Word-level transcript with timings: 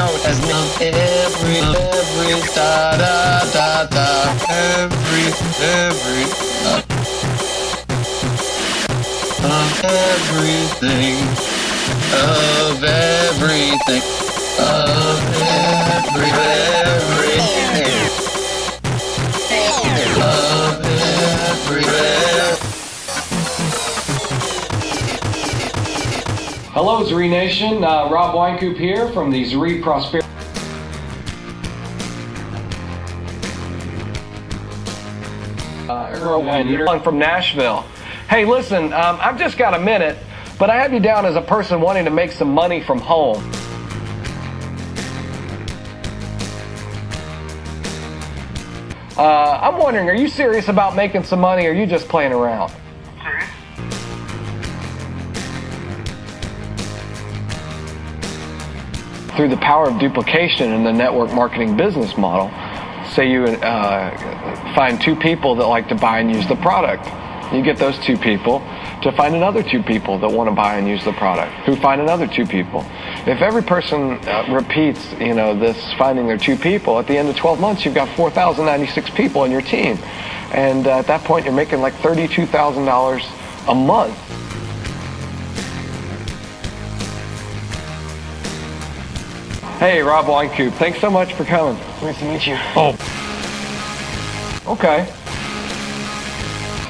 as 0.00 0.40
now 0.48 0.64
every, 0.80 1.58
every, 1.58 2.40
da 2.54 2.96
da 2.96 3.44
da 3.52 3.84
da, 3.86 4.08
every, 4.48 5.26
every, 5.60 6.24
uh, 6.64 6.82
of 9.44 9.84
everything, 9.84 11.18
of 12.14 12.84
everything, 12.84 14.02
of 14.58 15.20
everything, 15.42 16.81
Hello, 26.74 27.04
Zrii 27.04 27.28
Nation. 27.28 27.84
Uh, 27.84 28.08
Rob 28.10 28.34
Winecoop 28.34 28.78
here 28.78 29.06
from 29.10 29.30
the 29.30 29.44
Zrii 29.44 29.82
Prosperity. 29.82 30.26
Uh, 35.86 36.40
and 36.48 36.70
you're 36.70 36.98
from 37.00 37.18
Nashville. 37.18 37.82
Hey, 38.30 38.46
listen, 38.46 38.84
um, 38.94 39.18
I've 39.20 39.38
just 39.38 39.58
got 39.58 39.74
a 39.74 39.78
minute, 39.78 40.16
but 40.58 40.70
I 40.70 40.80
have 40.80 40.94
you 40.94 41.00
down 41.00 41.26
as 41.26 41.36
a 41.36 41.42
person 41.42 41.78
wanting 41.78 42.06
to 42.06 42.10
make 42.10 42.32
some 42.32 42.54
money 42.54 42.80
from 42.80 43.00
home. 43.00 43.44
Uh, 49.18 49.60
I'm 49.60 49.76
wondering, 49.76 50.08
are 50.08 50.14
you 50.14 50.26
serious 50.26 50.68
about 50.68 50.96
making 50.96 51.24
some 51.24 51.38
money 51.38 51.66
or 51.66 51.72
are 51.72 51.74
you 51.74 51.84
just 51.84 52.08
playing 52.08 52.32
around? 52.32 52.72
Through 59.36 59.48
the 59.48 59.56
power 59.58 59.88
of 59.88 59.98
duplication 59.98 60.72
in 60.72 60.84
the 60.84 60.92
network 60.92 61.32
marketing 61.32 61.76
business 61.76 62.16
model, 62.16 62.50
say 63.12 63.30
you 63.30 63.44
uh, 63.44 64.74
find 64.74 65.00
two 65.00 65.16
people 65.16 65.54
that 65.56 65.66
like 65.66 65.88
to 65.88 65.94
buy 65.94 66.20
and 66.20 66.34
use 66.34 66.46
the 66.48 66.56
product. 66.56 67.06
You 67.52 67.62
get 67.62 67.76
those 67.76 67.98
two 67.98 68.16
people 68.16 68.60
to 69.02 69.12
find 69.12 69.34
another 69.34 69.62
two 69.62 69.82
people 69.82 70.18
that 70.20 70.30
want 70.30 70.48
to 70.48 70.54
buy 70.54 70.76
and 70.76 70.88
use 70.88 71.04
the 71.04 71.12
product, 71.12 71.52
who 71.66 71.76
find 71.76 72.00
another 72.00 72.26
two 72.26 72.46
people. 72.46 72.84
If 73.26 73.42
every 73.42 73.62
person 73.62 74.12
uh, 74.26 74.46
repeats, 74.50 75.12
you 75.20 75.34
know, 75.34 75.58
this 75.58 75.92
finding 75.94 76.26
their 76.26 76.38
two 76.38 76.56
people, 76.56 76.98
at 76.98 77.06
the 77.06 77.18
end 77.18 77.28
of 77.28 77.36
12 77.36 77.60
months, 77.60 77.84
you've 77.84 77.94
got 77.94 78.08
4,096 78.16 79.10
people 79.10 79.44
in 79.44 79.50
your 79.50 79.60
team. 79.60 79.98
And 80.52 80.86
uh, 80.86 80.98
at 80.98 81.06
that 81.08 81.24
point, 81.24 81.44
you're 81.44 81.54
making 81.54 81.80
like 81.80 81.94
$32,000 81.94 83.68
a 83.68 83.74
month. 83.74 84.41
Hey, 89.82 90.00
Rob 90.00 90.26
Winecoop, 90.26 90.74
thanks 90.74 91.00
so 91.00 91.10
much 91.10 91.34
for 91.34 91.44
coming. 91.44 91.76
Nice 92.02 92.16
to 92.20 92.24
meet 92.24 92.46
you. 92.46 92.54
Oh. 92.76 92.92
Okay. 94.64 95.12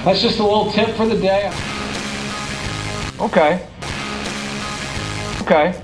That's 0.05 0.21
just 0.21 0.41
a 0.41 0.43
little 0.43 0.71
tip 0.73 0.91
for 0.95 1.07
the 1.07 1.19
day. 1.19 1.51
Okay. 3.19 3.67
Okay. 5.41 5.83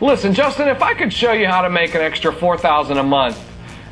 Listen, 0.00 0.32
Justin, 0.32 0.68
if 0.68 0.80
I 0.80 0.94
could 0.94 1.12
show 1.12 1.32
you 1.32 1.46
how 1.46 1.60
to 1.60 1.68
make 1.68 1.94
an 1.94 2.00
extra 2.00 2.32
4000 2.32 2.96
a 2.96 3.02
month 3.02 3.38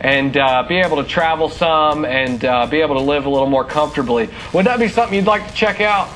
and 0.01 0.35
uh, 0.39 0.63
be 0.67 0.79
able 0.79 0.97
to 0.97 1.05
travel 1.05 1.51
some 1.51 2.07
and 2.07 2.47
uh, 2.47 2.67
be 2.67 2.81
able 2.81 2.95
to 2.95 3.03
live 3.03 3.27
a 3.27 3.29
little 3.29 3.51
more 3.51 3.67
comfortably, 3.67 4.31
would 4.55 4.65
that 4.65 4.79
be 4.79 4.89
something 4.89 5.15
you'd 5.15 5.27
like 5.27 5.47
to 5.47 5.55
check 5.55 5.83
out? 5.83 6.09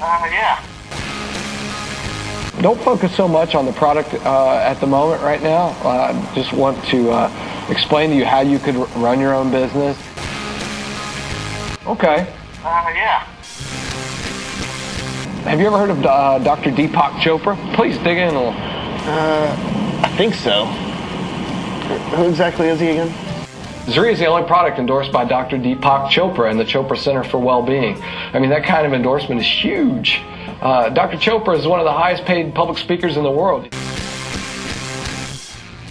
Uh, 0.00 0.26
yeah. 0.32 0.66
Don't 2.60 2.80
focus 2.82 3.14
so 3.16 3.26
much 3.26 3.54
on 3.54 3.64
the 3.64 3.72
product 3.72 4.12
uh, 4.14 4.56
at 4.56 4.74
the 4.74 4.86
moment 4.86 5.22
right 5.22 5.42
now. 5.42 5.68
Uh, 5.82 6.34
just 6.34 6.52
want 6.52 6.82
to 6.86 7.10
uh, 7.10 7.66
explain 7.70 8.10
to 8.10 8.16
you 8.16 8.24
how 8.24 8.40
you 8.40 8.58
could 8.58 8.76
r- 8.76 8.86
run 8.96 9.18
your 9.18 9.34
own 9.34 9.50
business. 9.50 9.96
Okay. 11.86 12.32
Uh, 12.62 12.92
yeah. 12.94 13.24
Have 15.44 15.58
you 15.58 15.66
ever 15.66 15.78
heard 15.78 15.90
of 15.90 16.04
uh, 16.04 16.38
Dr. 16.40 16.70
Deepak 16.70 17.12
Chopra? 17.20 17.56
Please 17.74 17.96
dig 17.98 18.18
in 18.18 18.28
a 18.28 18.32
little. 18.32 18.54
Uh, 18.54 20.00
I 20.04 20.14
think 20.16 20.34
so. 20.34 20.66
Who 22.16 22.28
exactly 22.28 22.68
is 22.68 22.78
he 22.78 22.90
again? 22.90 23.08
Zrii 23.86 24.12
is 24.12 24.20
the 24.20 24.26
only 24.26 24.46
product 24.46 24.78
endorsed 24.78 25.10
by 25.10 25.24
Dr. 25.24 25.58
Deepak 25.58 26.08
Chopra 26.08 26.48
and 26.48 26.58
the 26.58 26.64
Chopra 26.64 26.96
Center 26.96 27.24
for 27.24 27.38
Well-Being. 27.38 28.00
I 28.00 28.38
mean, 28.38 28.50
that 28.50 28.64
kind 28.64 28.86
of 28.86 28.92
endorsement 28.92 29.40
is 29.40 29.46
huge. 29.46 30.20
Uh, 30.60 30.88
Dr. 30.88 31.16
Chopra 31.16 31.58
is 31.58 31.66
one 31.66 31.80
of 31.80 31.84
the 31.84 31.92
highest 31.92 32.24
paid 32.24 32.54
public 32.54 32.78
speakers 32.78 33.16
in 33.16 33.24
the 33.24 33.30
world. 33.30 33.66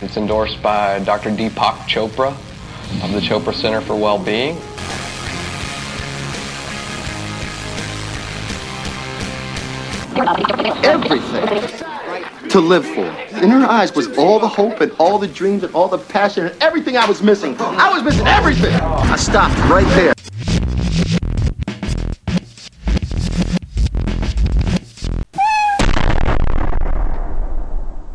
It's 0.01 0.15
endorsed 0.15 0.63
by 0.63 0.99
Dr. 0.99 1.31
Deepak 1.31 1.79
Chopra 1.89 2.29
of 3.03 3.11
the 3.11 3.19
Chopra 3.19 3.53
Center 3.53 3.81
for 3.81 3.97
Well-Being. 3.97 4.57
everything 10.83 12.49
to 12.49 12.59
live 12.59 12.85
for. 12.85 13.30
In 13.41 13.49
her 13.49 13.65
eyes 13.65 13.95
was 13.95 14.15
all 14.19 14.37
the 14.39 14.47
hope 14.47 14.81
and 14.81 14.91
all 14.99 15.17
the 15.17 15.27
dreams 15.27 15.63
and 15.63 15.73
all 15.73 15.87
the 15.87 15.97
passion 15.97 16.45
and 16.45 16.61
everything 16.61 16.95
I 16.95 17.07
was 17.07 17.23
missing. 17.23 17.59
I 17.59 17.91
was 17.91 18.03
missing 18.03 18.27
everything. 18.27 18.71
I 18.75 19.15
stopped 19.15 19.57
right 19.67 19.87
there. 19.95 20.20